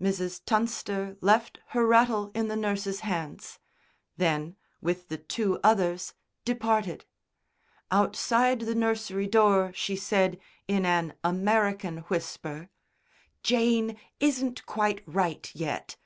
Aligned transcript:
Mrs. 0.00 0.40
Tunster 0.46 1.16
left 1.20 1.58
her 1.70 1.84
rattle 1.84 2.30
in 2.32 2.46
the 2.46 2.54
nurse's 2.54 3.00
hands. 3.00 3.58
Then, 4.16 4.54
with 4.80 5.08
the 5.08 5.16
two 5.18 5.58
others, 5.64 6.14
departed. 6.44 7.06
Outside 7.90 8.60
the 8.60 8.76
nursery 8.76 9.26
door 9.26 9.72
she 9.74 9.96
said 9.96 10.38
in 10.68 10.86
an 10.86 11.14
American 11.24 12.02
whisper: 12.06 12.70
"Jane 13.42 13.98
isn't 14.20 14.64
quite 14.64 15.02
right 15.08 15.50
yet. 15.56 15.96